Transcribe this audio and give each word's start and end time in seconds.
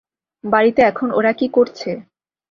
বাড়িতে 0.43 0.81
এখন 0.81 1.07
ওরা 1.11 1.31
কী 1.33 1.47
করছে? 1.47 1.89